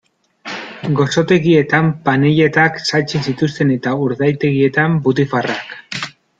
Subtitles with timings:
[0.99, 5.81] Gozotegietan panelletak saltzen zituzten eta urdaitegietan butifarrak.